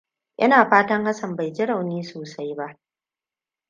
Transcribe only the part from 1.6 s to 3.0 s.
rauni sosai ba.